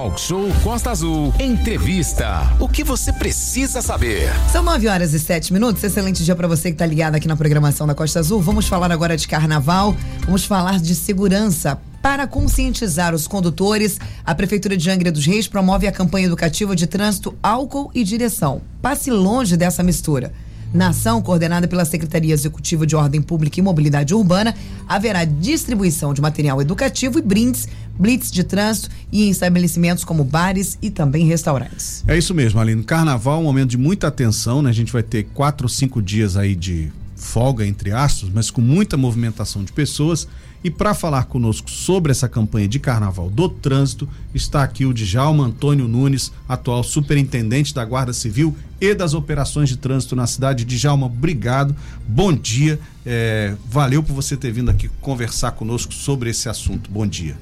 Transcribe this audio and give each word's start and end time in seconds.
Talk 0.00 0.18
Show 0.18 0.48
Costa 0.64 0.92
Azul. 0.92 1.30
Entrevista. 1.38 2.50
O 2.58 2.66
que 2.66 2.82
você 2.82 3.12
precisa 3.12 3.82
saber? 3.82 4.30
São 4.50 4.62
9 4.62 4.88
horas 4.88 5.12
e 5.12 5.20
7 5.20 5.52
minutos. 5.52 5.84
Excelente 5.84 6.24
dia 6.24 6.34
para 6.34 6.48
você 6.48 6.70
que 6.70 6.74
está 6.74 6.86
ligado 6.86 7.16
aqui 7.16 7.28
na 7.28 7.36
programação 7.36 7.86
da 7.86 7.94
Costa 7.94 8.18
Azul. 8.18 8.40
Vamos 8.40 8.66
falar 8.66 8.90
agora 8.90 9.14
de 9.14 9.28
carnaval. 9.28 9.94
Vamos 10.24 10.46
falar 10.46 10.80
de 10.80 10.94
segurança. 10.94 11.78
Para 12.00 12.26
conscientizar 12.26 13.14
os 13.14 13.28
condutores, 13.28 13.98
a 14.24 14.34
Prefeitura 14.34 14.74
de 14.74 14.90
Angra 14.90 15.12
dos 15.12 15.26
Reis 15.26 15.46
promove 15.46 15.86
a 15.86 15.92
campanha 15.92 16.24
educativa 16.24 16.74
de 16.74 16.86
trânsito, 16.86 17.36
álcool 17.42 17.90
e 17.94 18.02
direção. 18.02 18.62
Passe 18.80 19.10
longe 19.10 19.54
dessa 19.54 19.82
mistura. 19.82 20.32
Na 20.72 20.90
ação, 20.90 21.20
coordenada 21.20 21.66
pela 21.66 21.84
Secretaria 21.84 22.32
Executiva 22.32 22.86
de 22.86 22.94
Ordem 22.94 23.20
Pública 23.20 23.58
e 23.58 23.62
Mobilidade 23.62 24.14
Urbana, 24.14 24.54
haverá 24.88 25.24
distribuição 25.24 26.14
de 26.14 26.20
material 26.20 26.62
educativo 26.62 27.18
e 27.18 27.22
brindes, 27.22 27.66
blitz 27.98 28.30
de 28.30 28.44
trânsito 28.44 28.88
e 29.10 29.24
em 29.24 29.30
estabelecimentos 29.30 30.04
como 30.04 30.22
bares 30.22 30.78
e 30.80 30.88
também 30.88 31.26
restaurantes. 31.26 32.04
É 32.06 32.16
isso 32.16 32.32
mesmo, 32.32 32.60
Aline. 32.60 32.84
Carnaval 32.84 33.38
é 33.38 33.40
um 33.40 33.44
momento 33.44 33.70
de 33.70 33.78
muita 33.78 34.06
atenção, 34.06 34.62
né? 34.62 34.70
A 34.70 34.72
gente 34.72 34.92
vai 34.92 35.02
ter 35.02 35.24
quatro 35.34 35.64
ou 35.64 35.68
cinco 35.68 36.00
dias 36.00 36.36
aí 36.36 36.54
de 36.54 36.92
folga, 37.16 37.66
entre 37.66 37.90
aspas, 37.90 38.30
mas 38.32 38.48
com 38.48 38.60
muita 38.60 38.96
movimentação 38.96 39.64
de 39.64 39.72
pessoas. 39.72 40.28
E 40.62 40.70
para 40.70 40.92
falar 40.92 41.24
conosco 41.24 41.70
sobre 41.70 42.12
essa 42.12 42.28
campanha 42.28 42.68
de 42.68 42.78
carnaval 42.78 43.30
do 43.30 43.48
trânsito, 43.48 44.06
está 44.34 44.62
aqui 44.62 44.84
o 44.84 44.92
Djalma 44.92 45.46
Antônio 45.46 45.88
Nunes, 45.88 46.30
atual 46.46 46.84
superintendente 46.84 47.74
da 47.74 47.82
Guarda 47.82 48.12
Civil 48.12 48.54
e 48.78 48.94
das 48.94 49.14
operações 49.14 49.70
de 49.70 49.78
trânsito 49.78 50.14
na 50.14 50.26
cidade. 50.26 50.66
Djalma, 50.66 51.06
obrigado, 51.06 51.74
bom 52.06 52.30
dia, 52.30 52.78
é, 53.06 53.54
valeu 53.70 54.02
por 54.02 54.12
você 54.12 54.36
ter 54.36 54.52
vindo 54.52 54.70
aqui 54.70 54.90
conversar 55.00 55.52
conosco 55.52 55.94
sobre 55.94 56.28
esse 56.28 56.46
assunto. 56.46 56.90
Bom 56.90 57.06
dia. 57.06 57.38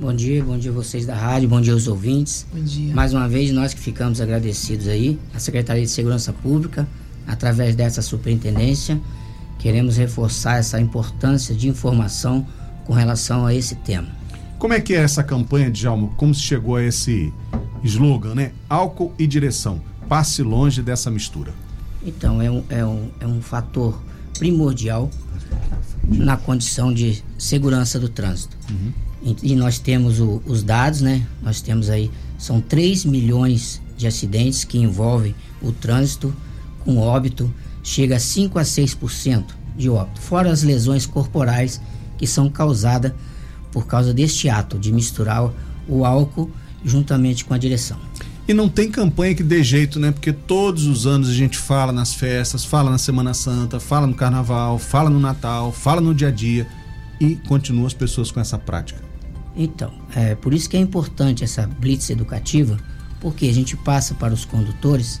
Bom 0.00 0.14
dia, 0.14 0.42
bom 0.42 0.58
dia 0.58 0.72
vocês 0.72 1.04
da 1.04 1.14
rádio, 1.14 1.50
bom 1.50 1.60
dia 1.60 1.74
aos 1.74 1.86
ouvintes. 1.86 2.46
Bom 2.50 2.64
dia. 2.64 2.94
Mais 2.94 3.12
uma 3.12 3.28
vez, 3.28 3.52
nós 3.52 3.74
que 3.74 3.80
ficamos 3.80 4.22
agradecidos 4.22 4.88
aí, 4.88 5.18
a 5.34 5.38
Secretaria 5.38 5.82
de 5.82 5.90
Segurança 5.90 6.32
Pública, 6.32 6.88
através 7.26 7.76
dessa 7.76 8.00
superintendência 8.00 8.98
queremos 9.62 9.96
reforçar 9.96 10.58
essa 10.58 10.80
importância 10.80 11.54
de 11.54 11.68
informação 11.68 12.44
com 12.84 12.92
relação 12.92 13.46
a 13.46 13.54
esse 13.54 13.76
tema. 13.76 14.08
Como 14.58 14.74
é 14.74 14.80
que 14.80 14.92
é 14.92 14.96
essa 14.96 15.22
campanha, 15.22 15.70
Djalma? 15.70 16.08
Como 16.16 16.34
se 16.34 16.40
chegou 16.40 16.74
a 16.74 16.82
esse 16.82 17.32
slogan, 17.84 18.34
né? 18.34 18.50
Álcool 18.68 19.14
e 19.16 19.24
direção. 19.24 19.80
Passe 20.08 20.42
longe 20.42 20.82
dessa 20.82 21.12
mistura. 21.12 21.54
Então, 22.04 22.42
é 22.42 22.50
um, 22.50 22.64
é 22.68 22.84
um, 22.84 23.08
é 23.20 23.26
um 23.26 23.40
fator 23.40 24.02
primordial 24.36 25.08
na 26.08 26.36
condição 26.36 26.92
de 26.92 27.22
segurança 27.38 28.00
do 28.00 28.08
trânsito. 28.08 28.56
Uhum. 28.68 28.92
E, 29.22 29.52
e, 29.52 29.54
nós 29.54 29.78
temos 29.78 30.18
o, 30.18 30.42
os 30.44 30.64
dados, 30.64 31.00
né? 31.00 31.24
Nós 31.40 31.60
temos 31.60 31.88
aí, 31.88 32.10
são 32.36 32.60
3 32.60 33.04
milhões 33.04 33.80
de 33.96 34.08
acidentes 34.08 34.64
que 34.64 34.78
envolvem 34.78 35.36
o 35.62 35.70
trânsito 35.70 36.34
com 36.84 36.98
óbito 36.98 37.48
chega 37.82 38.16
a 38.16 38.20
5 38.20 38.58
a 38.58 38.62
6% 38.62 39.44
de 39.76 39.88
óbito, 39.88 40.20
fora 40.20 40.50
as 40.50 40.62
lesões 40.62 41.06
corporais 41.06 41.80
que 42.18 42.26
são 42.26 42.48
causadas 42.48 43.12
por 43.72 43.86
causa 43.86 44.12
deste 44.12 44.48
ato 44.48 44.78
de 44.78 44.92
misturar 44.92 45.50
o 45.88 46.04
álcool 46.04 46.50
juntamente 46.84 47.44
com 47.44 47.54
a 47.54 47.58
direção. 47.58 47.98
E 48.46 48.52
não 48.52 48.68
tem 48.68 48.90
campanha 48.90 49.34
que 49.34 49.42
dê 49.42 49.62
jeito, 49.62 50.00
né? 50.00 50.10
Porque 50.10 50.32
todos 50.32 50.84
os 50.86 51.06
anos 51.06 51.28
a 51.28 51.32
gente 51.32 51.56
fala 51.56 51.92
nas 51.92 52.12
festas, 52.12 52.64
fala 52.64 52.90
na 52.90 52.98
Semana 52.98 53.32
Santa, 53.34 53.78
fala 53.78 54.06
no 54.06 54.14
Carnaval, 54.14 54.78
fala 54.78 55.08
no 55.08 55.20
Natal, 55.20 55.72
fala 55.72 56.00
no 56.00 56.14
dia 56.14 56.28
a 56.28 56.30
dia 56.30 56.66
e 57.20 57.36
continua 57.36 57.86
as 57.86 57.94
pessoas 57.94 58.30
com 58.32 58.40
essa 58.40 58.58
prática. 58.58 59.00
Então, 59.54 59.92
é 60.14 60.34
por 60.34 60.52
isso 60.52 60.68
que 60.68 60.76
é 60.76 60.80
importante 60.80 61.44
essa 61.44 61.66
blitz 61.66 62.10
educativa, 62.10 62.76
porque 63.20 63.46
a 63.46 63.54
gente 63.54 63.76
passa 63.76 64.14
para 64.14 64.34
os 64.34 64.44
condutores 64.44 65.20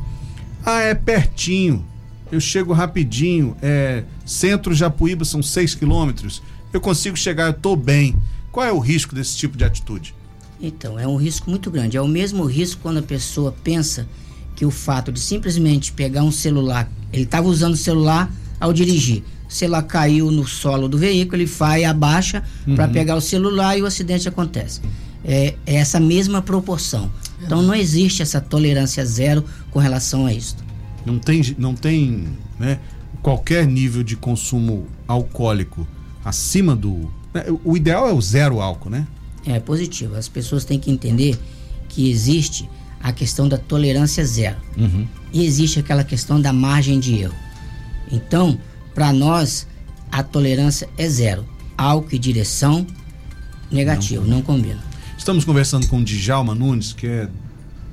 Ah, 0.65 0.81
é 0.81 0.93
pertinho. 0.93 1.85
Eu 2.31 2.39
chego 2.39 2.73
rapidinho. 2.73 3.55
É 3.61 4.03
Centro 4.25 4.73
Japuíba 4.73 5.25
são 5.25 5.41
6 5.41 5.75
quilômetros. 5.75 6.41
Eu 6.71 6.81
consigo 6.81 7.17
chegar, 7.17 7.45
eu 7.45 7.51
estou 7.51 7.75
bem. 7.75 8.15
Qual 8.51 8.65
é 8.65 8.71
o 8.71 8.79
risco 8.79 9.15
desse 9.15 9.37
tipo 9.37 9.57
de 9.57 9.63
atitude? 9.63 10.13
Então, 10.61 10.99
é 10.99 11.07
um 11.07 11.15
risco 11.15 11.49
muito 11.49 11.71
grande. 11.71 11.97
É 11.97 12.01
o 12.01 12.07
mesmo 12.07 12.43
risco 12.45 12.81
quando 12.81 12.97
a 12.97 13.03
pessoa 13.03 13.55
pensa 13.63 14.07
que 14.55 14.65
o 14.65 14.71
fato 14.71 15.11
de 15.11 15.19
simplesmente 15.19 15.91
pegar 15.91 16.23
um 16.23 16.31
celular, 16.31 16.91
ele 17.13 17.23
estava 17.23 17.47
usando 17.47 17.73
o 17.73 17.77
celular 17.77 18.31
ao 18.59 18.73
dirigir. 18.73 19.23
O 19.47 19.53
celular 19.53 19.83
caiu 19.83 20.29
no 20.29 20.45
solo 20.45 20.87
do 20.87 20.97
veículo, 20.97 21.37
ele 21.37 21.45
vai, 21.45 21.85
abaixa 21.85 22.43
uhum. 22.67 22.75
para 22.75 22.87
pegar 22.87 23.15
o 23.15 23.21
celular 23.21 23.77
e 23.77 23.81
o 23.81 23.85
acidente 23.85 24.27
acontece. 24.27 24.81
É, 25.23 25.55
é 25.65 25.75
essa 25.75 25.99
mesma 25.99 26.41
proporção. 26.41 27.09
Então 27.41 27.61
não 27.61 27.73
existe 27.73 28.21
essa 28.21 28.41
tolerância 28.41 29.05
zero 29.05 29.43
com 29.71 29.79
relação 29.79 30.25
a 30.25 30.33
isso. 30.33 30.57
Não 31.05 31.17
tem, 31.17 31.55
não 31.57 31.73
tem 31.73 32.27
né, 32.59 32.79
qualquer 33.21 33.65
nível 33.65 34.03
de 34.03 34.15
consumo 34.15 34.87
alcoólico 35.07 35.87
acima 36.23 36.75
do. 36.75 37.11
Né, 37.33 37.45
o 37.63 37.75
ideal 37.75 38.07
é 38.07 38.13
o 38.13 38.21
zero 38.21 38.59
álcool, 38.61 38.89
né? 38.89 39.07
É 39.45 39.59
positivo. 39.59 40.15
As 40.15 40.27
pessoas 40.27 40.65
têm 40.65 40.79
que 40.79 40.91
entender 40.91 41.39
que 41.87 42.09
existe 42.09 42.69
a 43.01 43.11
questão 43.11 43.47
da 43.47 43.57
tolerância 43.57 44.25
zero 44.25 44.57
uhum. 44.77 45.07
e 45.31 45.45
existe 45.45 45.79
aquela 45.79 46.03
questão 46.03 46.39
da 46.39 46.51
margem 46.51 46.99
de 46.99 47.15
erro. 47.15 47.35
Então, 48.11 48.59
para 48.93 49.13
nós, 49.13 49.65
a 50.11 50.21
tolerância 50.21 50.89
é 50.97 51.07
zero. 51.07 51.45
Álcool 51.77 52.15
e 52.15 52.19
direção, 52.19 52.85
negativo, 53.71 54.23
não, 54.25 54.37
não 54.37 54.41
combina. 54.41 54.88
Estamos 55.29 55.45
conversando 55.45 55.85
com 55.85 56.03
Djalma 56.03 56.55
Nunes, 56.55 56.91
que 56.91 57.05
é 57.05 57.29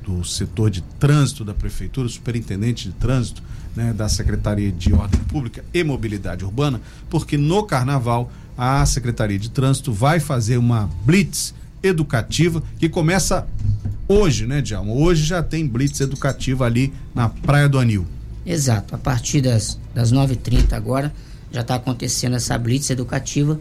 do 0.02 0.24
setor 0.24 0.70
de 0.70 0.80
trânsito 0.80 1.44
da 1.44 1.52
Prefeitura, 1.52 2.08
superintendente 2.08 2.88
de 2.88 2.94
trânsito 2.94 3.42
né, 3.76 3.92
da 3.92 4.08
Secretaria 4.08 4.72
de 4.72 4.94
Ordem 4.94 5.20
Pública 5.24 5.62
e 5.74 5.84
Mobilidade 5.84 6.46
Urbana, 6.46 6.80
porque 7.10 7.36
no 7.36 7.62
Carnaval 7.64 8.32
a 8.56 8.86
Secretaria 8.86 9.38
de 9.38 9.50
Trânsito 9.50 9.92
vai 9.92 10.18
fazer 10.18 10.56
uma 10.56 10.88
blitz 11.04 11.52
educativa 11.82 12.62
que 12.78 12.88
começa 12.88 13.46
hoje, 14.08 14.46
né, 14.46 14.62
Djalma? 14.62 14.94
Hoje 14.94 15.22
já 15.22 15.42
tem 15.42 15.68
blitz 15.68 16.00
educativa 16.00 16.64
ali 16.64 16.90
na 17.14 17.28
Praia 17.28 17.68
do 17.68 17.78
Anil. 17.78 18.06
Exato, 18.46 18.94
a 18.94 18.98
partir 18.98 19.42
das, 19.42 19.78
das 19.94 20.10
9h30 20.10 20.72
agora 20.72 21.12
já 21.52 21.60
está 21.60 21.74
acontecendo 21.74 22.34
essa 22.34 22.56
blitz 22.56 22.88
educativa 22.88 23.60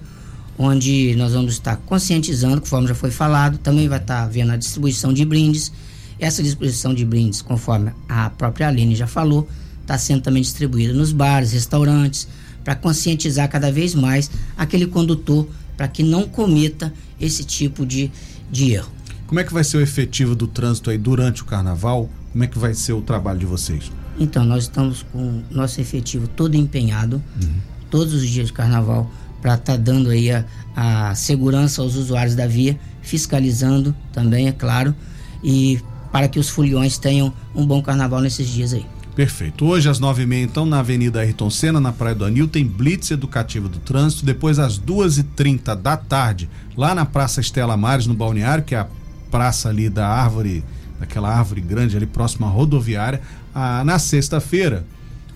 onde 0.58 1.16
nós 1.16 1.34
vamos 1.34 1.54
estar 1.54 1.78
conscientizando, 1.78 2.62
conforme 2.62 2.88
já 2.88 2.96
foi 2.96 3.12
falado, 3.12 3.58
também 3.58 3.88
vai 3.88 4.00
estar 4.00 4.24
havendo 4.24 4.52
a 4.52 4.58
distribuição 4.58 5.14
de 5.14 5.26
brindes. 5.26 5.72
Essa 6.20 6.42
distribuição 6.42 6.94
de 6.94 7.04
brindes, 7.04 7.42
conforme 7.42 7.92
a 8.08 8.30
própria 8.30 8.68
Aline 8.68 8.96
já 8.96 9.08
falou, 9.08 9.48
está 9.82 9.98
sendo 9.98 10.22
também 10.22 10.42
distribuída 10.42 10.94
nos 10.94 11.12
bares, 11.12 11.52
restaurantes, 11.52 12.28
para 12.64 12.76
conscientizar 12.76 13.48
cada 13.50 13.72
vez 13.72 13.94
mais 13.94 14.32
aquele 14.58 14.88
condutor 14.88 15.48
para 15.78 15.88
que 15.88 16.02
não 16.02 16.28
cometa 16.28 16.92
esse 17.20 17.44
tipo 17.44 17.86
de, 17.86 18.12
de 18.52 18.72
erro. 18.72 18.90
Como 19.28 19.40
é 19.40 19.44
que 19.44 19.54
vai 19.54 19.64
ser 19.64 19.78
o 19.78 19.82
efetivo 19.82 20.36
do 20.36 20.48
trânsito 20.48 20.90
aí 20.90 20.98
durante 20.98 21.42
o 21.42 21.46
carnaval? 21.46 22.10
Como 22.32 22.44
é 22.44 22.48
que 22.48 22.58
vai 22.58 22.74
ser 22.74 22.94
o 22.94 23.02
trabalho 23.02 23.40
de 23.40 23.46
vocês? 23.46 23.92
Então, 24.20 24.46
nós 24.46 24.64
estamos 24.64 25.04
com 25.04 25.44
nosso 25.52 25.82
efetivo 25.82 26.28
todo 26.28 26.56
empenhado, 26.56 27.22
uhum. 27.42 27.54
todos 27.90 28.14
os 28.14 28.28
dias 28.28 28.48
de 28.48 28.54
carnaval, 28.54 29.12
para 29.46 29.54
estar 29.54 29.74
tá 29.74 29.78
dando 29.78 30.10
aí 30.10 30.32
a, 30.32 30.44
a 30.76 31.14
segurança 31.14 31.80
aos 31.80 31.96
usuários 31.96 32.34
da 32.34 32.48
via, 32.48 32.80
fiscalizando 33.04 33.96
também, 34.12 34.48
é 34.48 34.52
claro, 34.52 34.96
e 35.44 35.80
para 36.12 36.28
que 36.28 36.40
os 36.40 36.50
foliões 36.50 36.98
tenham 36.98 37.32
um 37.54 37.64
bom 37.64 37.80
carnaval 37.80 38.22
nesses 38.22 38.48
dias 38.48 38.74
aí. 38.74 38.84
Perfeito. 39.16 39.64
Hoje 39.64 39.88
às 39.88 40.00
nove 40.00 40.24
e 40.24 40.26
meia, 40.26 40.44
então, 40.44 40.66
na 40.66 40.80
Avenida 40.80 41.20
Ayrton 41.20 41.52
Senna, 41.52 41.80
na 41.80 41.92
Praia 41.92 42.16
do 42.16 42.26
Anil, 42.26 42.48
tem 42.48 42.66
Blitz 42.66 43.12
Educativo 43.12 43.70
do 43.70 43.78
Trânsito. 43.78 44.26
Depois, 44.26 44.58
às 44.58 44.80
duas 44.80 45.20
e 45.20 45.24
trinta 45.24 45.76
da 45.76 45.96
tarde, 45.96 46.50
lá 46.76 46.96
na 46.96 47.06
Praça 47.06 47.40
Estela 47.40 47.78
Mares, 47.78 48.08
no 48.08 48.16
Balneário, 48.16 48.64
que 48.64 48.74
é 48.74 48.80
a 48.80 48.88
praça 49.30 49.70
ali 49.70 49.90
da 49.90 50.08
árvore, 50.08 50.64
daquela 51.00 51.30
árvore 51.30 51.62
grande 51.62 51.96
ali 51.96 52.08
próxima 52.08 52.48
à 52.48 52.50
rodoviária. 52.50 53.22
Ah, 53.54 53.84
na 53.86 54.00
sexta-feira, 54.00 54.88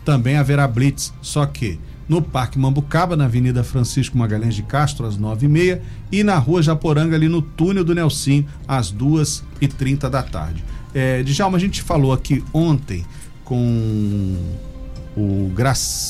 também 0.03 0.35
haverá 0.35 0.67
Blitz, 0.67 1.13
só 1.21 1.45
que 1.45 1.79
no 2.09 2.21
Parque 2.21 2.57
Mambucaba, 2.57 3.15
na 3.15 3.25
Avenida 3.25 3.63
Francisco 3.63 4.17
Magalhães 4.17 4.55
de 4.55 4.63
Castro, 4.63 5.05
às 5.05 5.15
nove 5.15 5.45
e 5.45 5.49
meia, 5.49 5.81
na 6.25 6.37
Rua 6.37 6.63
Japoranga, 6.63 7.15
ali 7.15 7.29
no 7.29 7.41
túnel 7.41 7.85
do 7.85 7.93
Nelsim, 7.93 8.45
às 8.67 8.89
duas 8.89 9.43
e 9.61 9.67
trinta 9.67 10.09
da 10.09 10.23
tarde. 10.23 10.63
É, 10.93 11.21
Djalma, 11.21 11.57
a 11.57 11.61
gente 11.61 11.83
falou 11.83 12.11
aqui 12.11 12.43
ontem 12.51 13.05
com 13.45 14.35
o 15.15 15.51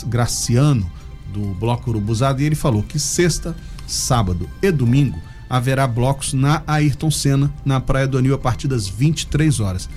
Graciano 0.08 0.90
do 1.34 1.54
Bloco 1.56 1.90
Urubuzado 1.90 2.42
e 2.42 2.46
ele 2.46 2.56
falou 2.56 2.82
que 2.82 2.98
sexta, 2.98 3.56
sábado 3.86 4.50
e 4.62 4.72
domingo 4.72 5.20
haverá 5.50 5.88
blocos 5.88 6.34
na 6.34 6.62
Ayrton 6.68 7.10
Senna, 7.10 7.52
na 7.66 7.80
Praia 7.82 8.08
do 8.08 8.18
Anil, 8.18 8.36
a 8.36 8.38
partir 8.38 8.68
das 8.68 8.88
23 8.88 9.60
horas. 9.60 9.90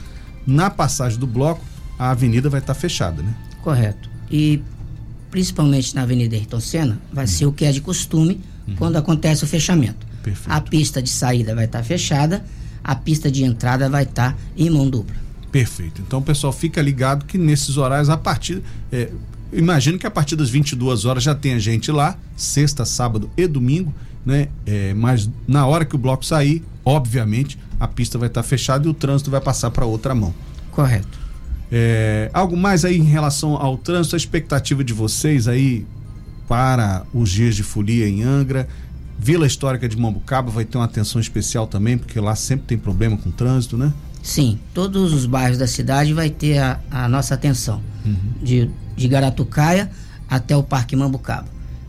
Na 0.47 0.71
passagem 0.71 1.19
do 1.19 1.27
bloco, 1.27 1.63
a 1.99 2.11
avenida 2.11 2.49
vai 2.49 2.61
estar 2.61 2.75
fechada, 2.75 3.23
né? 3.23 3.35
Correto. 3.63 4.11
E 4.31 4.63
principalmente 5.33 5.95
na 5.95 6.03
Avenida 6.03 6.37
Ayrton 6.37 6.61
Senna, 6.61 7.01
vai 7.11 7.27
ser 7.27 7.47
o 7.47 7.53
que 7.53 7.65
é 7.65 7.73
de 7.73 7.81
costume 7.81 8.39
uhum. 8.69 8.77
quando 8.77 8.97
acontece 8.97 9.43
o 9.43 9.47
fechamento. 9.47 10.07
Perfeito. 10.23 10.55
A 10.55 10.61
pista 10.61 11.03
de 11.03 11.09
saída 11.09 11.55
vai 11.55 11.65
estar 11.65 11.83
fechada, 11.83 12.45
a 12.85 12.95
pista 12.95 13.31
de 13.31 13.43
entrada 13.43 13.89
vai 13.89 14.03
estar 14.03 14.37
em 14.55 14.69
mão 14.69 14.89
dupla. 14.89 15.17
Perfeito. 15.51 16.03
Então 16.07 16.21
pessoal 16.21 16.53
fica 16.53 16.83
ligado 16.83 17.25
que 17.25 17.39
nesses 17.39 17.79
horários, 17.79 18.11
a 18.11 18.17
partir. 18.17 18.63
É, 18.93 19.11
imagino 19.53 19.99
que 19.99 20.07
a 20.07 20.11
partir 20.11 20.37
das 20.37 20.51
22 20.51 21.07
horas 21.07 21.23
já 21.23 21.35
tenha 21.35 21.59
gente 21.59 21.91
lá, 21.91 22.17
sexta, 22.37 22.85
sábado 22.85 23.31
e 23.35 23.47
domingo, 23.47 23.93
né? 24.25 24.49
É, 24.67 24.93
mas 24.93 25.31
na 25.49 25.67
hora 25.67 25.87
que 25.87 25.95
o 25.95 25.99
bloco 25.99 26.27
sair, 26.27 26.63
obviamente, 26.85 27.59
a 27.81 27.89
pista 27.89 28.19
vai 28.19 28.29
estar 28.29 28.43
fechada 28.43 28.87
e 28.87 28.91
o 28.91 28.95
trânsito 28.95 29.31
vai 29.31 29.41
passar 29.41 29.71
para 29.71 29.87
outra 29.87 30.15
mão. 30.15 30.35
Correto. 30.71 31.19
É, 31.75 32.31
algo 32.35 32.55
mais 32.55 32.85
aí 32.85 32.99
em 32.99 33.05
relação 33.05 33.57
ao 33.57 33.79
trânsito, 33.79 34.15
a 34.15 34.19
expectativa 34.19 34.85
de 34.85 34.93
vocês 34.93 35.49
aí 35.49 35.87
para 36.47 37.07
os 37.15 37.31
dias 37.31 37.57
de 37.57 37.63
folia 37.63 38.07
em 38.07 38.23
Angra. 38.23 38.69
Vila 39.19 39.47
Histórica 39.47 39.89
de 39.89 39.97
Mambucaba 39.97 40.51
vai 40.51 40.67
ter 40.67 40.77
uma 40.77 40.85
atenção 40.85 41.19
especial 41.19 41.67
também, 41.67 41.97
porque 41.97 42.21
lá 42.21 42.35
sempre 42.35 42.67
tem 42.67 42.77
problema 42.77 43.17
com 43.17 43.31
trânsito, 43.31 43.79
né? 43.79 43.91
Sim, 44.23 44.59
todos 44.75 45.15
os 45.15 45.25
bairros 45.25 45.57
da 45.57 45.67
cidade 45.67 46.13
vai 46.13 46.29
ter 46.29 46.59
a, 46.59 46.79
a 46.91 47.09
nossa 47.09 47.35
atenção. 47.35 47.81
Uhum. 48.05 48.17
De, 48.43 48.71
de 48.95 49.09
Garatucaia 49.09 49.91
até 50.29 50.55
o 50.55 50.63
Parque 50.63 50.95
Mambucaba. 50.95 51.49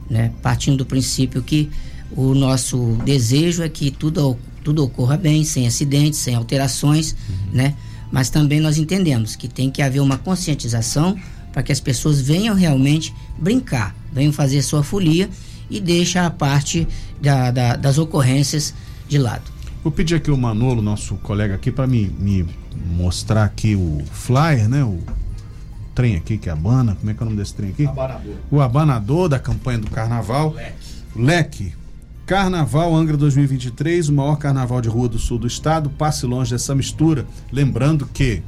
Né? 0.10 0.32
Partindo 0.42 0.78
do 0.78 0.86
princípio 0.86 1.44
que 1.44 1.70
o 2.16 2.34
nosso 2.34 2.98
desejo 3.04 3.64
é 3.64 3.70
que 3.70 3.92
tudo, 3.92 4.38
tudo 4.64 4.84
ocorra 4.84 5.18
bem, 5.18 5.44
sem 5.44 5.68
acidentes, 5.68 6.20
sem 6.20 6.36
alterações, 6.36 7.16
uhum. 7.28 7.54
né? 7.54 7.76
Mas 8.14 8.30
também 8.30 8.60
nós 8.60 8.78
entendemos 8.78 9.36
que 9.36 9.48
tem 9.48 9.72
que 9.72 9.82
haver 9.82 10.00
uma 10.00 10.20
conscientização 10.20 11.18
para 11.52 11.64
que 11.64 11.72
as 11.72 11.80
pessoas 11.80 12.22
venham 12.22 12.54
realmente 12.54 13.12
brincar, 13.40 13.96
venham 14.12 14.32
fazer 14.32 14.62
sua 14.62 14.84
folia 14.84 15.28
e 15.68 15.82
deixem 15.82 16.22
a 16.22 16.30
parte 16.30 16.88
da, 17.20 17.50
da, 17.50 17.76
das 17.76 17.98
ocorrências 17.98 18.72
de 19.10 19.18
lado. 19.18 19.52
Vou 19.84 19.92
pedir 19.92 20.14
aqui 20.14 20.30
o 20.30 20.38
Manolo, 20.38 20.80
nosso 20.80 21.16
colega 21.16 21.56
aqui, 21.56 21.72
para 21.72 21.88
me, 21.88 22.08
me 22.20 22.46
mostrar 22.96 23.46
aqui 23.46 23.76
o 23.76 24.04
flyer, 24.12 24.70
né? 24.70 24.84
O 24.84 25.00
trem 25.96 26.16
aqui 26.16 26.38
que 26.38 26.50
é 26.50 26.52
abana. 26.52 26.96
Como 26.96 27.10
é 27.10 27.16
que 27.16 27.20
é 27.20 27.24
o 27.24 27.26
nome 27.26 27.38
desse 27.38 27.56
trem 27.56 27.72
aqui? 27.72 27.88
Abanador. 27.88 28.36
O 28.52 28.62
abanador 28.62 29.28
da 29.28 29.40
campanha 29.40 29.80
do 29.80 29.90
carnaval. 29.90 30.54
Leque. 30.54 30.74
Leque. 31.16 31.74
Carnaval 32.26 32.96
Angra 32.96 33.18
2023, 33.18 34.08
o 34.08 34.14
maior 34.14 34.38
carnaval 34.38 34.80
de 34.80 34.88
rua 34.88 35.10
do 35.10 35.20
sul 35.20 35.38
do 35.38 35.46
estado. 35.46 35.90
Passe 35.90 36.26
longe 36.26 36.52
dessa 36.52 36.74
mistura. 36.74 37.26
Lembrando 37.52 38.06
que 38.06 38.42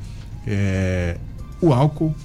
é, 0.48 1.18
o 1.60 1.74
álcool 1.74 2.16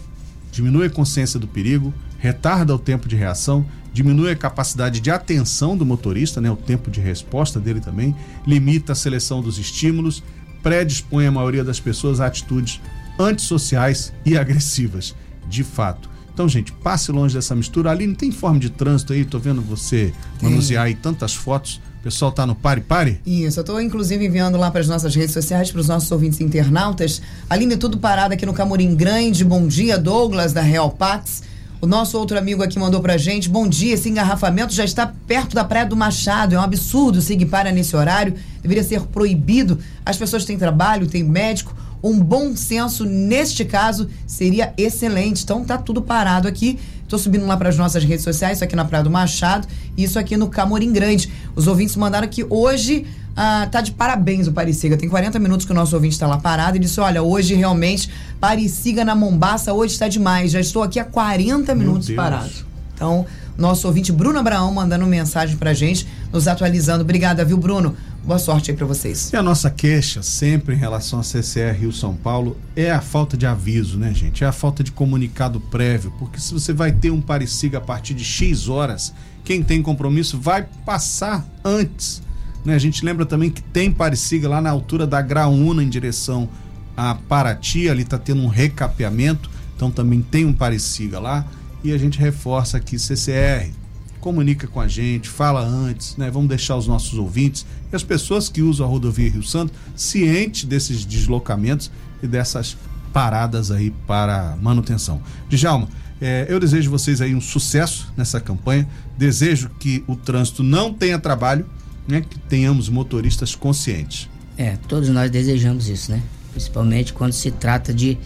diminui 0.52 0.86
a 0.86 0.90
consciência 0.90 1.40
do 1.40 1.48
perigo, 1.48 1.92
retarda 2.18 2.74
o 2.74 2.78
tempo 2.78 3.08
de 3.08 3.16
reação, 3.16 3.66
diminui 3.92 4.30
a 4.30 4.36
capacidade 4.36 5.00
de 5.00 5.10
atenção 5.10 5.76
do 5.76 5.84
motorista, 5.86 6.40
né, 6.40 6.50
o 6.50 6.56
tempo 6.56 6.90
de 6.90 7.00
resposta 7.00 7.58
dele 7.58 7.80
também, 7.80 8.14
limita 8.46 8.92
a 8.92 8.96
seleção 8.96 9.40
dos 9.40 9.58
estímulos, 9.58 10.22
predispõe 10.62 11.26
a 11.26 11.32
maioria 11.32 11.64
das 11.64 11.80
pessoas 11.80 12.20
a 12.20 12.26
atitudes 12.26 12.80
antissociais 13.18 14.12
e 14.24 14.36
agressivas, 14.36 15.14
de 15.48 15.64
fato. 15.64 16.09
Então, 16.40 16.48
gente, 16.48 16.72
passe 16.72 17.12
longe 17.12 17.34
dessa 17.34 17.54
mistura. 17.54 17.90
Ali 17.90 18.06
não 18.06 18.14
tem 18.14 18.32
forma 18.32 18.58
de 18.58 18.70
trânsito 18.70 19.12
aí, 19.12 19.26
tô 19.26 19.38
vendo 19.38 19.60
você 19.60 20.10
manusear 20.40 20.86
aí 20.86 20.94
tantas 20.94 21.34
fotos. 21.34 21.82
O 22.00 22.02
pessoal 22.02 22.32
tá 22.32 22.46
no 22.46 22.54
pare 22.54 22.80
pare? 22.80 23.20
Isso, 23.26 23.60
eu 23.60 23.64
tô 23.64 23.78
inclusive 23.78 24.24
enviando 24.24 24.56
lá 24.56 24.70
para 24.70 24.80
as 24.80 24.88
nossas 24.88 25.14
redes 25.14 25.34
sociais, 25.34 25.70
para 25.70 25.82
os 25.82 25.86
nossos 25.86 26.10
ouvintes 26.10 26.40
internautas. 26.40 27.20
Aline, 27.50 27.76
tudo 27.76 27.98
parado 27.98 28.32
aqui 28.32 28.46
no 28.46 28.54
Camorim 28.54 28.94
Grande. 28.94 29.44
Bom 29.44 29.66
dia, 29.66 29.98
Douglas, 29.98 30.54
da 30.54 30.62
Real 30.62 30.88
Pax. 30.88 31.42
O 31.78 31.86
nosso 31.86 32.16
outro 32.18 32.38
amigo 32.38 32.62
aqui 32.62 32.78
mandou 32.78 33.02
pra 33.02 33.18
gente: 33.18 33.46
bom 33.46 33.68
dia, 33.68 33.92
esse 33.92 34.08
engarrafamento 34.08 34.72
já 34.72 34.82
está 34.82 35.06
perto 35.06 35.54
da 35.54 35.62
Praia 35.62 35.84
do 35.84 35.94
Machado. 35.94 36.54
É 36.54 36.58
um 36.58 36.62
absurdo 36.62 37.20
seguir 37.20 37.46
para 37.46 37.70
nesse 37.70 37.94
horário. 37.94 38.32
Deveria 38.62 38.84
ser 38.84 39.00
proibido. 39.02 39.78
As 40.04 40.16
pessoas 40.16 40.44
têm 40.44 40.58
trabalho, 40.58 41.06
têm 41.06 41.24
médico. 41.24 41.74
Um 42.02 42.18
bom 42.18 42.56
senso 42.56 43.04
neste 43.04 43.64
caso 43.64 44.08
seria 44.26 44.72
excelente. 44.76 45.44
Então 45.44 45.64
tá 45.64 45.76
tudo 45.76 46.00
parado 46.00 46.48
aqui. 46.48 46.78
Estou 47.02 47.18
subindo 47.18 47.44
lá 47.44 47.56
para 47.56 47.68
as 47.68 47.76
nossas 47.76 48.04
redes 48.04 48.22
sociais, 48.22 48.58
isso 48.58 48.64
aqui 48.64 48.76
na 48.76 48.84
Praia 48.84 49.02
do 49.02 49.10
Machado 49.10 49.66
e 49.96 50.04
isso 50.04 50.18
aqui 50.18 50.36
no 50.36 50.48
Camorim 50.48 50.92
Grande. 50.92 51.30
Os 51.56 51.66
ouvintes 51.66 51.96
mandaram 51.96 52.28
que 52.28 52.46
hoje 52.48 53.04
ah, 53.36 53.66
tá 53.70 53.80
de 53.80 53.92
parabéns 53.92 54.46
o 54.46 54.52
Parisiga. 54.52 54.96
Tem 54.96 55.08
40 55.08 55.38
minutos 55.38 55.66
que 55.66 55.72
o 55.72 55.74
nosso 55.74 55.94
ouvinte 55.94 56.14
está 56.14 56.26
lá 56.26 56.38
parado 56.38 56.76
e 56.76 56.80
disse: 56.80 57.00
Olha, 57.00 57.22
hoje 57.22 57.54
realmente, 57.54 58.10
Parisiga 58.38 59.04
na 59.04 59.14
Mombaça, 59.14 59.72
hoje 59.72 59.94
está 59.94 60.08
demais. 60.08 60.52
Já 60.52 60.60
estou 60.60 60.82
aqui 60.82 61.00
há 61.00 61.04
40 61.04 61.74
minutos 61.74 62.10
parado. 62.10 62.50
Então, 62.94 63.24
nosso 63.56 63.86
ouvinte 63.86 64.12
Bruno 64.12 64.38
Abraão 64.38 64.72
mandando 64.72 65.06
mensagem 65.06 65.56
pra 65.56 65.72
gente, 65.72 66.06
nos 66.32 66.46
atualizando. 66.46 67.02
Obrigada, 67.02 67.44
viu, 67.44 67.56
Bruno? 67.56 67.96
Boa 68.24 68.38
sorte 68.38 68.70
aí 68.70 68.76
para 68.76 68.86
vocês. 68.86 69.32
E 69.32 69.36
a 69.36 69.42
nossa 69.42 69.70
queixa 69.70 70.22
sempre 70.22 70.74
em 70.74 70.78
relação 70.78 71.20
a 71.20 71.22
CCR 71.22 71.74
Rio 71.78 71.92
São 71.92 72.14
Paulo 72.14 72.56
é 72.76 72.90
a 72.90 73.00
falta 73.00 73.36
de 73.36 73.46
aviso, 73.46 73.98
né, 73.98 74.12
gente? 74.14 74.44
É 74.44 74.46
a 74.46 74.52
falta 74.52 74.84
de 74.84 74.92
comunicado 74.92 75.60
prévio, 75.60 76.12
porque 76.18 76.38
se 76.38 76.52
você 76.52 76.72
vai 76.72 76.92
ter 76.92 77.10
um 77.10 77.20
Parisiga 77.20 77.78
a 77.78 77.80
partir 77.80 78.14
de 78.14 78.24
X 78.24 78.68
horas, 78.68 79.14
quem 79.44 79.62
tem 79.62 79.82
compromisso 79.82 80.38
vai 80.38 80.66
passar 80.84 81.46
antes 81.64 82.22
né? 82.64 82.74
A 82.74 82.78
gente 82.78 83.04
lembra 83.04 83.24
também 83.24 83.50
que 83.50 83.62
tem 83.62 83.90
Pareciga 83.90 84.48
lá 84.48 84.60
na 84.60 84.70
altura 84.70 85.06
da 85.06 85.20
Graúna 85.20 85.82
em 85.82 85.88
direção 85.88 86.48
a 86.96 87.14
Paraty, 87.14 87.88
ali 87.88 88.02
está 88.02 88.18
tendo 88.18 88.42
um 88.42 88.48
recapeamento, 88.48 89.50
então 89.74 89.90
também 89.90 90.20
tem 90.20 90.44
um 90.44 90.52
Pareciga 90.52 91.18
lá. 91.18 91.46
E 91.82 91.92
a 91.92 91.98
gente 91.98 92.18
reforça 92.18 92.76
aqui 92.76 92.98
CCR, 92.98 93.70
comunica 94.20 94.66
com 94.66 94.80
a 94.80 94.86
gente, 94.86 95.28
fala 95.28 95.64
antes, 95.64 96.16
né? 96.16 96.30
Vamos 96.30 96.48
deixar 96.48 96.76
os 96.76 96.86
nossos 96.86 97.18
ouvintes 97.18 97.64
e 97.92 97.96
as 97.96 98.02
pessoas 98.02 98.48
que 98.48 98.62
usam 98.62 98.86
a 98.86 98.88
rodovia 98.88 99.30
Rio 99.30 99.42
Santo 99.42 99.72
cientes 99.96 100.64
desses 100.64 101.04
deslocamentos 101.04 101.90
e 102.22 102.26
dessas 102.26 102.76
paradas 103.12 103.70
aí 103.70 103.90
para 104.06 104.56
manutenção. 104.60 105.20
Djalma, 105.48 105.88
é, 106.20 106.46
eu 106.48 106.60
desejo 106.60 106.90
vocês 106.90 107.20
aí 107.20 107.34
um 107.34 107.40
sucesso 107.40 108.12
nessa 108.16 108.40
campanha, 108.40 108.86
desejo 109.16 109.70
que 109.80 110.04
o 110.06 110.14
trânsito 110.14 110.62
não 110.62 110.92
tenha 110.92 111.18
trabalho, 111.18 111.66
né, 112.06 112.20
que 112.20 112.38
tenhamos 112.38 112.88
motoristas 112.88 113.54
conscientes. 113.54 114.28
É, 114.58 114.76
todos 114.86 115.08
nós 115.08 115.30
desejamos 115.30 115.88
isso, 115.88 116.12
né? 116.12 116.22
Principalmente 116.52 117.12
quando 117.12 117.32
se 117.32 117.50
trata 117.50 117.94
de, 117.94 118.18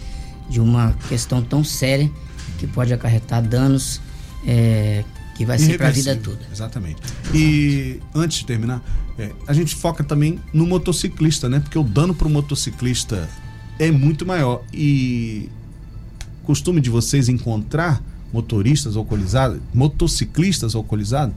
de 0.49 0.59
uma 0.59 0.93
questão 1.07 1.41
tão 1.41 1.63
séria 1.63 2.11
que 2.57 2.67
pode 2.67 2.93
acarretar 2.93 3.41
danos 3.41 4.01
é, 4.45 5.05
que 5.35 5.45
vai 5.45 5.59
ser 5.59 5.77
para 5.77 5.89
a 5.89 5.91
vida 5.91 6.15
toda. 6.15 6.39
Exatamente. 6.51 7.01
E 7.33 7.99
antes 8.13 8.39
de 8.39 8.45
terminar, 8.45 8.81
é, 9.19 9.31
a 9.45 9.53
gente 9.53 9.75
foca 9.75 10.03
também 10.03 10.39
no 10.53 10.65
motociclista, 10.65 11.49
né? 11.49 11.59
Porque 11.59 11.77
o 11.77 11.83
dano 11.83 12.15
para 12.15 12.27
o 12.27 12.29
motociclista 12.29 13.29
é 13.77 13.91
muito 13.91 14.25
maior. 14.25 14.63
E 14.73 15.49
costume 16.43 16.79
de 16.79 16.89
vocês 16.89 17.27
encontrar 17.27 18.01
motoristas 18.31 18.95
alcoolizados, 18.95 19.61
motociclistas 19.73 20.73
alcoolizados? 20.73 21.35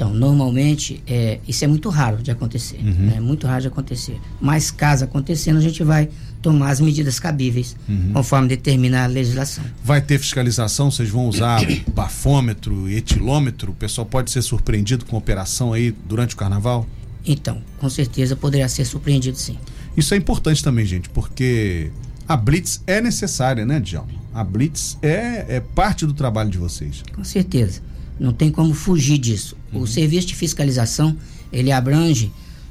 Então, 0.00 0.14
normalmente, 0.14 1.02
é, 1.06 1.40
isso 1.46 1.62
é 1.62 1.68
muito 1.68 1.90
raro 1.90 2.22
de 2.22 2.30
acontecer. 2.30 2.78
Uhum. 2.78 3.06
Né? 3.06 3.14
É 3.18 3.20
muito 3.20 3.46
raro 3.46 3.60
de 3.60 3.68
acontecer. 3.68 4.18
Mas, 4.40 4.70
caso 4.70 5.04
acontecendo, 5.04 5.58
a 5.58 5.60
gente 5.60 5.84
vai 5.84 6.08
tomar 6.40 6.70
as 6.70 6.80
medidas 6.80 7.20
cabíveis, 7.20 7.76
uhum. 7.86 8.12
conforme 8.14 8.48
determina 8.48 9.04
a 9.04 9.06
legislação. 9.06 9.62
Vai 9.84 10.00
ter 10.00 10.18
fiscalização? 10.18 10.90
Vocês 10.90 11.10
vão 11.10 11.28
usar 11.28 11.60
bafômetro, 11.94 12.88
etilômetro? 12.88 13.72
O 13.72 13.74
pessoal 13.74 14.06
pode 14.06 14.30
ser 14.30 14.40
surpreendido 14.40 15.04
com 15.04 15.18
operação 15.18 15.74
aí 15.74 15.94
durante 16.08 16.34
o 16.34 16.38
carnaval? 16.38 16.86
Então, 17.22 17.60
com 17.78 17.90
certeza 17.90 18.34
poderá 18.34 18.68
ser 18.68 18.86
surpreendido 18.86 19.36
sim. 19.36 19.58
Isso 19.94 20.14
é 20.14 20.16
importante 20.16 20.64
também, 20.64 20.86
gente, 20.86 21.10
porque 21.10 21.90
a 22.26 22.38
blitz 22.38 22.82
é 22.86 23.02
necessária, 23.02 23.66
né, 23.66 23.78
Djalma? 23.78 24.20
a 24.32 24.44
Blitz 24.44 24.96
é, 25.02 25.56
é 25.56 25.60
parte 25.60 26.06
do 26.06 26.14
trabalho 26.14 26.50
de 26.50 26.58
vocês. 26.58 27.02
Com 27.14 27.24
certeza. 27.24 27.82
Não 28.20 28.32
tem 28.32 28.50
como 28.50 28.74
fugir 28.74 29.16
disso. 29.16 29.56
Uhum. 29.72 29.80
O 29.80 29.86
serviço 29.86 30.26
de 30.28 30.34
fiscalização, 30.34 31.16
ele 31.50 31.72
abrange 31.72 32.30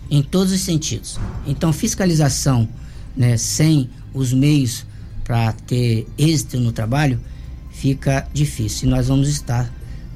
em 0.09 0.21
todos 0.21 0.53
os 0.53 0.61
sentidos. 0.61 1.19
Então, 1.47 1.73
fiscalização 1.73 2.69
né, 3.17 3.35
sem 3.35 3.89
os 4.13 4.31
meios 4.31 4.85
para 5.23 5.51
ter 5.51 6.07
êxito 6.17 6.59
no 6.59 6.71
trabalho 6.71 7.19
fica 7.71 8.27
difícil. 8.33 8.87
E 8.87 8.91
nós 8.91 9.07
vamos 9.07 9.27
estar 9.27 9.71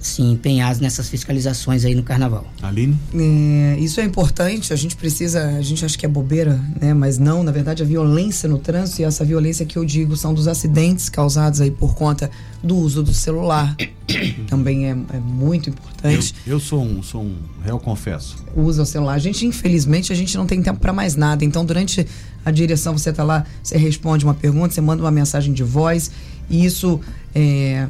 sim 0.07 0.31
empenhados 0.31 0.79
nessas 0.79 1.10
fiscalizações 1.10 1.86
aí 1.86 1.95
no 1.95 2.03
carnaval. 2.03 2.45
Aline? 2.62 2.98
É, 3.15 3.77
isso 3.79 4.00
é 4.00 4.03
importante, 4.03 4.74
a 4.74 4.75
gente 4.75 4.95
precisa, 4.95 5.57
a 5.57 5.62
gente 5.62 5.83
acha 5.83 5.98
que 5.98 6.05
é 6.05 6.10
bobeira, 6.10 6.60
né? 6.79 6.93
Mas 6.93 7.17
não, 7.17 7.43
na 7.43 7.51
verdade, 7.51 7.83
a 7.83 7.86
violência 7.86 8.48
no 8.50 8.57
trânsito 8.57 9.01
e 9.01 9.05
essa 9.05 9.24
violência 9.24 9.65
que 9.65 9.77
eu 9.77 9.86
digo 9.86 10.15
são 10.15 10.33
dos 10.33 10.48
acidentes 10.48 11.10
causados 11.10 11.62
aí 11.62 11.72
por 11.72 11.95
conta 11.95 12.29
do 12.62 12.75
uso 12.75 13.03
do 13.03 13.13
celular. 13.13 13.75
Também 14.48 14.88
é, 14.88 14.91
é 14.91 15.19
muito 15.19 15.69
importante. 15.69 16.36
Eu, 16.45 16.53
eu, 16.53 16.60
sou 16.60 16.81
um, 16.81 17.01
sou 17.01 17.22
um 17.22 17.36
réu 17.63 17.79
confesso. 17.79 18.38
Usa 18.55 18.83
o 18.83 18.86
celular. 18.86 19.13
A 19.13 19.19
gente, 19.19 19.45
infelizmente, 19.45 20.12
a 20.12 20.15
gente 20.15 20.38
não 20.38 20.45
tem 20.45 20.62
tempo 20.62 20.79
para 20.79 20.93
mais 20.93 21.15
nada. 21.15 21.43
Então, 21.43 21.65
durante 21.65 22.05
a 22.45 22.51
direção, 22.51 22.98
você 22.98 23.12
tá 23.12 23.24
lá, 23.24 23.45
você 23.62 23.77
responde 23.77 24.25
uma 24.25 24.33
pergunta, 24.33 24.74
você 24.74 24.81
manda 24.81 25.01
uma 25.01 25.12
mensagem 25.12 25.53
de 25.53 25.63
voz. 25.63 26.12
E 26.50 26.65
isso 26.65 27.00
é, 27.33 27.88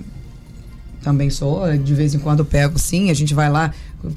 também 1.04 1.30
sou, 1.30 1.78
de 1.78 1.94
vez 1.94 2.16
em 2.16 2.20
quando 2.20 2.46
pego 2.46 2.80
sim, 2.80 3.12
a 3.12 3.14
gente 3.14 3.34
vai 3.34 3.50
lá, 3.50 3.72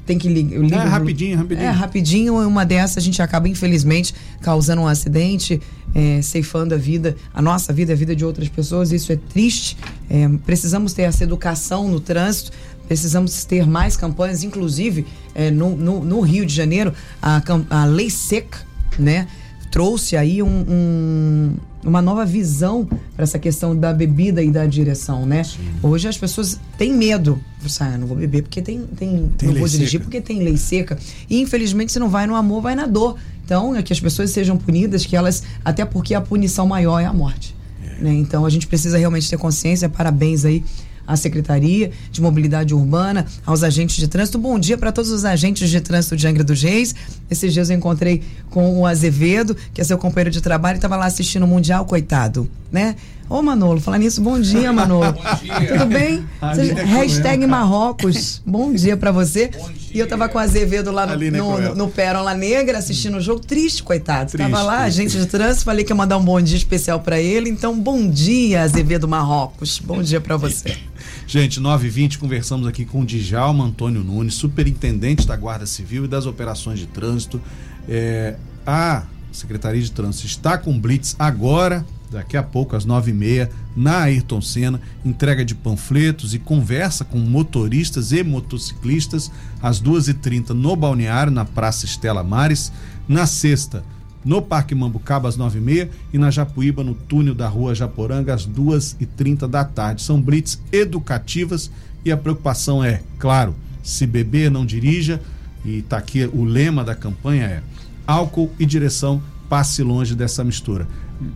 tem 0.05 0.17
que 0.17 0.27
ligar. 0.27 0.85
É, 0.85 0.89
rapidinho, 0.89 1.37
rapidinho. 1.37 1.67
É, 1.67 1.69
rapidinho, 1.69 2.47
uma 2.47 2.65
dessas 2.65 2.97
a 2.97 3.01
gente 3.01 3.21
acaba, 3.21 3.47
infelizmente, 3.47 4.13
causando 4.41 4.81
um 4.81 4.87
acidente, 4.87 5.61
é, 5.93 6.21
ceifando 6.21 6.73
a 6.73 6.77
vida, 6.77 7.15
a 7.33 7.41
nossa 7.41 7.71
vida, 7.71 7.93
a 7.93 7.95
vida 7.95 8.15
de 8.15 8.25
outras 8.25 8.49
pessoas, 8.49 8.91
isso 8.91 9.11
é 9.11 9.15
triste. 9.15 9.77
É, 10.09 10.27
precisamos 10.45 10.93
ter 10.93 11.03
essa 11.03 11.23
educação 11.23 11.87
no 11.87 11.99
trânsito, 11.99 12.51
precisamos 12.87 13.43
ter 13.45 13.67
mais 13.67 13.95
campanhas, 13.95 14.43
inclusive 14.43 15.05
é, 15.35 15.51
no, 15.51 15.75
no, 15.75 16.03
no, 16.03 16.21
Rio 16.21 16.45
de 16.45 16.53
Janeiro, 16.53 16.93
a, 17.21 17.41
a 17.69 17.85
lei 17.85 18.09
seca, 18.09 18.59
né? 18.97 19.27
Trouxe 19.71 20.15
aí 20.15 20.41
um, 20.41 20.65
um 20.67 21.55
uma 21.83 22.01
nova 22.01 22.25
visão 22.25 22.85
para 23.15 23.23
essa 23.23 23.39
questão 23.39 23.75
da 23.75 23.93
bebida 23.93 24.41
e 24.43 24.51
da 24.51 24.65
direção, 24.65 25.25
né? 25.25 25.43
Sim. 25.43 25.59
Hoje 25.81 26.07
as 26.07 26.17
pessoas 26.17 26.59
têm 26.77 26.93
medo. 26.93 27.39
Ah, 27.79 27.97
não 27.97 28.07
vou 28.07 28.17
beber 28.17 28.43
porque 28.43 28.61
tem, 28.61 28.81
tem, 28.97 29.29
tem 29.37 29.49
não 29.49 29.55
vou 29.55 29.67
dirigir 29.67 29.99
seca. 29.99 30.03
porque 30.03 30.21
tem 30.21 30.41
lei 30.41 30.57
seca. 30.57 30.97
E 31.29 31.41
infelizmente 31.41 31.91
se 31.91 31.99
não 31.99 32.09
vai 32.09 32.25
no 32.27 32.35
amor, 32.35 32.61
vai 32.61 32.75
na 32.75 32.85
dor. 32.85 33.17
Então, 33.43 33.75
é 33.75 33.81
que 33.81 33.93
as 33.93 33.99
pessoas 33.99 34.31
sejam 34.31 34.57
punidas, 34.57 35.05
que 35.05 35.15
elas 35.15 35.43
até 35.63 35.85
porque 35.85 36.13
a 36.13 36.19
punição 36.19 36.67
maior 36.67 36.99
é 36.99 37.05
a 37.05 37.13
morte. 37.13 37.55
É. 37.81 38.03
Né? 38.03 38.13
Então, 38.15 38.45
a 38.45 38.49
gente 38.49 38.67
precisa 38.67 38.97
realmente 38.97 39.29
ter 39.29 39.37
consciência. 39.37 39.87
Parabéns 39.87 40.43
aí 40.43 40.63
à 41.07 41.15
Secretaria 41.15 41.91
de 42.11 42.21
Mobilidade 42.21 42.75
Urbana, 42.75 43.25
aos 43.45 43.63
agentes 43.63 43.95
de 43.95 44.07
trânsito. 44.07 44.37
Bom 44.37 44.59
dia 44.59 44.77
para 44.77 44.91
todos 44.91 45.09
os 45.09 45.23
agentes 45.23 45.69
de 45.69 45.79
trânsito 45.79 46.17
de 46.17 46.27
Angra 46.27 46.43
dos 46.43 46.61
Reis. 46.61 46.93
Esses 47.31 47.53
dias 47.53 47.69
eu 47.69 47.77
encontrei 47.77 48.21
com 48.49 48.79
o 48.79 48.85
Azevedo, 48.85 49.55
que 49.73 49.79
é 49.79 49.83
seu 49.83 49.97
companheiro 49.97 50.31
de 50.31 50.41
trabalho, 50.41 50.75
e 50.75 50.79
estava 50.79 50.97
lá 50.97 51.05
assistindo 51.05 51.43
o 51.43 51.47
Mundial, 51.47 51.85
coitado, 51.85 52.49
né? 52.71 52.95
Ô 53.29 53.41
Manolo, 53.41 53.81
falar 53.81 53.97
nisso, 53.97 54.21
bom 54.21 54.39
dia, 54.39 54.71
Manolo. 54.71 55.11
bom 55.11 55.35
dia. 55.41 55.67
Tudo 55.67 55.85
bem? 55.87 56.25
Você, 56.39 56.73
hashtag 56.73 57.45
Marrocos. 57.45 58.41
Bom 58.45 58.71
dia 58.73 58.95
para 58.95 59.11
você. 59.11 59.51
E 59.93 59.99
eu 59.99 60.07
tava 60.07 60.29
com 60.29 60.37
o 60.37 60.41
Azevedo 60.41 60.91
lá 60.91 61.05
no, 61.05 61.17
no, 61.17 61.59
no, 61.59 61.75
no 61.75 61.87
Pérola 61.89 62.33
Negra 62.33 62.77
assistindo 62.77 63.17
o 63.17 63.21
jogo. 63.21 63.41
Triste, 63.41 63.83
coitado. 63.83 64.31
Triste, 64.31 64.49
tava 64.49 64.63
lá, 64.63 64.83
triste. 64.83 65.01
agente 65.01 65.17
de 65.17 65.25
trânsito, 65.25 65.65
falei 65.65 65.83
que 65.83 65.91
ia 65.91 65.95
mandar 65.95 66.17
um 66.17 66.23
bom 66.23 66.39
dia 66.39 66.55
especial 66.55 67.01
para 67.01 67.19
ele. 67.19 67.49
Então, 67.49 67.77
bom 67.77 68.09
dia, 68.09 68.61
Azevedo 68.61 69.09
Marrocos. 69.09 69.79
Bom 69.79 70.01
dia 70.01 70.21
para 70.21 70.37
você. 70.37 70.77
Gente, 71.29 71.59
9h20, 71.59 72.19
conversamos 72.19 72.65
aqui 72.65 72.85
com 72.85 73.03
Djalma 73.03 73.65
Antônio 73.65 74.01
Nunes, 74.01 74.33
superintendente 74.35 75.27
da 75.27 75.35
Guarda 75.35 75.65
Civil 75.65 76.05
e 76.05 76.07
das 76.07 76.25
Operações 76.25 76.79
de 76.79 76.87
Trânsito. 76.87 77.41
É, 77.85 78.37
a 78.65 79.03
Secretaria 79.29 79.81
de 79.81 79.91
Trânsito 79.91 80.25
está 80.25 80.57
com 80.57 80.79
Blitz 80.79 81.17
agora, 81.19 81.85
daqui 82.09 82.37
a 82.37 82.43
pouco, 82.43 82.77
às 82.77 82.85
9h30, 82.85 83.49
na 83.75 84.03
Ayrton 84.03 84.39
Senna, 84.39 84.79
entrega 85.03 85.43
de 85.43 85.53
panfletos 85.53 86.33
e 86.33 86.39
conversa 86.39 87.03
com 87.03 87.17
motoristas 87.17 88.13
e 88.13 88.23
motociclistas 88.23 89.29
às 89.61 89.81
2h30 89.81 90.51
no 90.51 90.77
Balneário, 90.77 91.29
na 91.29 91.43
Praça 91.43 91.85
Estela 91.85 92.23
Mares. 92.23 92.71
Na 93.05 93.27
sexta, 93.27 93.83
no 94.27 94.41
Parque 94.41 94.75
Mambucaba 94.75 95.29
às 95.29 95.37
9h30 95.37 95.87
e 96.13 96.17
na 96.17 96.29
Japuíba, 96.29 96.83
no 96.83 96.93
túnel 96.93 97.33
da 97.33 97.47
Rua 97.47 97.73
Japoranga, 97.73 98.33
às 98.33 98.45
2h30 98.45 99.47
da 99.47 99.63
tarde. 99.63 100.01
São 100.01 100.21
blitz 100.21 100.61
educativas 100.69 101.71
e 102.03 102.11
a 102.11 102.17
preocupação 102.17 102.83
é, 102.83 103.01
claro, 103.17 103.55
se 103.81 104.05
beber, 104.05 104.51
não 104.51 104.65
dirija. 104.65 105.21
E 105.63 105.79
está 105.79 105.97
aqui 105.97 106.25
o 106.25 106.43
lema 106.43 106.83
da 106.83 106.93
campanha 106.93 107.45
é 107.45 107.63
álcool 108.05 108.51
e 108.59 108.65
direção, 108.65 109.21
passe 109.49 109.81
longe 109.81 110.13
dessa 110.13 110.43
mistura. 110.43 110.85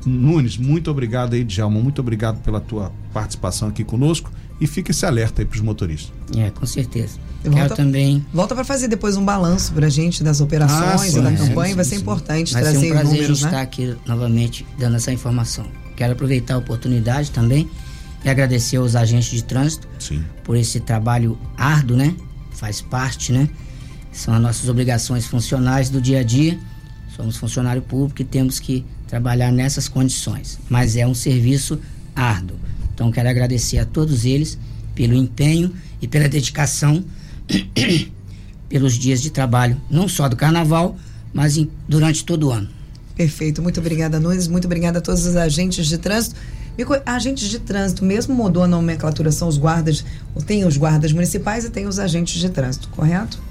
Nunes, 0.06 0.58
muito 0.58 0.92
obrigado 0.92 1.34
aí, 1.34 1.46
Djalma, 1.46 1.80
muito 1.80 2.02
obrigado 2.02 2.42
pela 2.44 2.60
tua 2.60 2.92
participação 3.14 3.70
aqui 3.70 3.84
conosco 3.84 4.30
e 4.62 4.68
fica 4.68 4.92
esse 4.92 5.04
alerta 5.08 5.42
aí 5.42 5.46
para 5.46 5.56
os 5.56 5.62
motoristas. 5.62 6.14
É, 6.38 6.52
com 6.52 6.68
certeza. 6.68 7.18
Volta, 7.44 7.58
Quero 7.58 7.76
também. 7.76 8.24
Volta 8.32 8.54
para 8.54 8.64
fazer 8.64 8.88
depois 8.88 9.18
um 9.18 9.26
balanço 9.26 9.74
para 9.74 9.88
a 9.88 9.90
gente 9.90 10.24
das 10.24 10.40
operações 10.40 10.84
ah, 10.84 10.98
sim, 11.00 11.20
e 11.20 11.22
da 11.24 11.32
campanha. 11.32 11.70
Sim, 11.70 11.76
vai 11.76 11.86
ser 11.86 11.96
sim, 11.96 12.02
importante 12.02 12.54
vai 12.54 12.62
trazer 12.62 12.80
ser 12.80 12.86
um 12.86 12.90
prazer 12.92 13.14
números, 13.14 13.42
né? 13.42 13.48
estar 13.48 13.62
aqui 13.62 13.98
novamente 14.06 14.66
dando 14.78 14.98
essa 14.98 15.12
informação. 15.12 15.66
Quero 15.96 16.14
aproveitar 16.14 16.54
a 16.54 16.58
oportunidade 16.60 17.32
também 17.32 17.68
e 18.24 18.30
agradecer 18.30 18.78
aos 18.78 18.96
agentes 18.96 19.32
de 19.32 19.44
trânsito 19.44 19.88
por 20.44 20.56
esse 20.56 20.80
trabalho 20.80 21.36
árduo, 21.58 21.98
né? 21.98 22.16
Faz 22.52 22.82
parte, 22.82 23.32
né? 23.32 23.50
São 24.12 24.36
as 24.36 24.42
nossas 24.42 24.70
obrigações 24.70 25.26
funcionais 25.26 25.90
do 25.90 26.00
dia 26.00 26.20
a 26.20 26.24
dia. 26.24 26.60
Somos 27.16 27.36
funcionário 27.36 27.82
público 27.82 28.22
e 28.22 28.26
temos 28.26 28.60
que 28.60 28.86
trabalhar 29.08 29.52
nessas 29.52 29.88
condições. 29.88 30.60
Mas 30.70 30.96
é 30.96 31.08
um 31.08 31.16
serviço 31.16 31.80
árduo. 32.16 32.58
Então 33.02 33.12
quero 33.12 33.28
agradecer 33.30 33.80
a 33.80 33.86
todos 33.86 34.26
eles 34.26 34.60
pelo 34.94 35.16
empenho 35.16 35.74
e 36.00 36.08
pela 36.08 36.30
dedicação 36.30 37.04
pelos 38.70 38.94
dias 38.94 39.24
de 39.24 39.32
trabalho, 39.32 39.82
não 39.90 40.08
só 40.08 40.30
do 40.30 40.36
carnaval, 40.36 40.96
mas 41.34 41.58
em, 41.58 41.68
durante 41.88 42.24
todo 42.24 42.50
o 42.50 42.52
ano. 42.52 42.70
Perfeito, 43.16 43.60
muito 43.60 43.80
obrigada, 43.80 44.20
Nunes, 44.20 44.48
muito 44.48 44.66
obrigada 44.66 45.00
a 45.00 45.02
todos 45.02 45.26
os 45.26 45.36
agentes 45.36 45.88
de 45.88 45.98
trânsito. 45.98 46.36
Agentes 47.04 47.50
de 47.50 47.58
trânsito, 47.58 48.06
mesmo 48.06 48.36
mudou 48.36 48.62
a 48.62 48.68
nomenclatura, 48.68 49.32
são 49.32 49.48
os 49.48 49.58
guardas, 49.58 50.06
tem 50.46 50.64
os 50.64 50.78
guardas 50.78 51.12
municipais 51.12 51.66
e 51.66 51.72
tem 51.72 51.88
os 51.88 51.98
agentes 51.98 52.40
de 52.40 52.50
trânsito, 52.52 52.88
correto? 52.90 53.42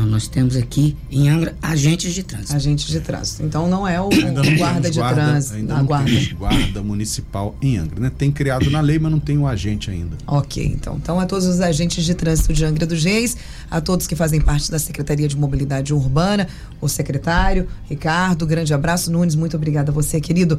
Não, 0.00 0.06
nós 0.06 0.26
temos 0.26 0.56
aqui 0.56 0.96
em 1.10 1.28
Angra 1.28 1.54
agentes 1.60 2.14
de 2.14 2.22
trânsito. 2.22 2.56
Agentes 2.56 2.86
de 2.86 3.00
trânsito. 3.00 3.42
Então 3.42 3.68
não 3.68 3.86
é 3.86 4.00
o, 4.00 4.06
o 4.06 4.56
guarda 4.56 4.90
de 4.90 4.98
guarda, 4.98 5.22
trânsito. 5.22 5.56
Ainda 5.56 5.76
não 5.76 5.84
guarda. 5.84 6.10
guarda 6.38 6.82
municipal 6.82 7.54
em 7.60 7.76
Angra, 7.76 8.00
né? 8.00 8.10
Tem 8.16 8.32
criado 8.32 8.70
na 8.70 8.80
lei, 8.80 8.98
mas 8.98 9.12
não 9.12 9.20
tem 9.20 9.36
o 9.36 9.46
agente 9.46 9.90
ainda. 9.90 10.16
Ok, 10.26 10.64
então. 10.64 10.96
Então 10.96 11.20
a 11.20 11.26
todos 11.26 11.44
os 11.44 11.60
agentes 11.60 12.02
de 12.02 12.14
trânsito 12.14 12.54
de 12.54 12.64
Angra 12.64 12.86
dos 12.86 13.04
Reis, 13.04 13.36
a 13.70 13.78
todos 13.78 14.06
que 14.06 14.16
fazem 14.16 14.40
parte 14.40 14.70
da 14.70 14.78
Secretaria 14.78 15.28
de 15.28 15.36
Mobilidade 15.36 15.92
Urbana, 15.92 16.48
o 16.80 16.88
secretário, 16.88 17.68
Ricardo, 17.84 18.46
grande 18.46 18.72
abraço. 18.72 19.12
Nunes, 19.12 19.34
muito 19.34 19.54
obrigada 19.54 19.90
a 19.90 19.94
você, 19.94 20.18
querido. 20.18 20.58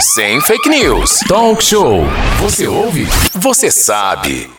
Sem 0.00 0.40
fake 0.40 0.68
news. 0.68 1.20
Talk 1.28 1.62
show. 1.62 2.02
Você 2.40 2.66
ouve? 2.66 3.06
Você 3.34 3.70
sabe. 3.70 4.57